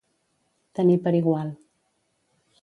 Tenir 0.79 0.95
per 1.03 1.13
igual. 1.19 1.53